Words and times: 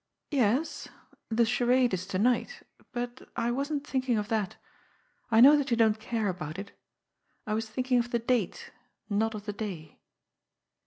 "Yes, 0.31 0.87
the 1.29 1.45
* 1.45 1.45
Charade' 1.55 1.93
is 1.93 2.07
to 2.07 2.17
night. 2.17 2.63
But 2.91 3.29
I 3.35 3.51
wasn't 3.51 3.85
think 3.85 4.09
ing 4.09 4.17
of 4.17 4.29
that. 4.29 4.55
I 5.29 5.39
know 5.41 5.55
that 5.55 5.69
you 5.69 5.77
don't 5.77 5.99
care 5.99 6.27
about 6.27 6.57
it. 6.57 6.71
I 7.45 7.53
was 7.53 7.69
thinking 7.69 7.99
of 7.99 8.09
the 8.09 8.17
date, 8.17 8.71
not 9.11 9.35
of 9.35 9.45
the 9.45 9.53
day." 9.53 9.99